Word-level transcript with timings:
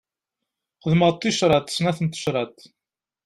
Xedmeɣ-d 0.81 1.17
ticraḍ, 1.21 1.65
snat 1.69 1.99
n 2.01 2.07
tecraḍ. 2.07 2.55